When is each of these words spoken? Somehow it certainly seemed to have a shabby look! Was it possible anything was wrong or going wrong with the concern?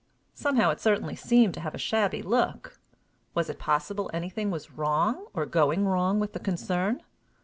Somehow 0.33 0.71
it 0.71 0.81
certainly 0.81 1.15
seemed 1.15 1.53
to 1.53 1.59
have 1.59 1.75
a 1.75 1.77
shabby 1.77 2.23
look! 2.23 2.79
Was 3.35 3.51
it 3.51 3.59
possible 3.59 4.09
anything 4.11 4.49
was 4.49 4.71
wrong 4.71 5.27
or 5.35 5.45
going 5.45 5.85
wrong 5.87 6.19
with 6.19 6.33
the 6.33 6.39
concern? 6.39 7.03